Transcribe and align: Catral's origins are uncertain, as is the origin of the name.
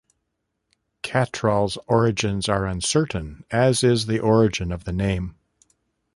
Catral's 1.03 1.77
origins 1.87 2.49
are 2.49 2.65
uncertain, 2.65 3.45
as 3.51 3.83
is 3.83 4.07
the 4.07 4.17
origin 4.17 4.71
of 4.71 4.83
the 4.83 4.91
name. 4.93 5.35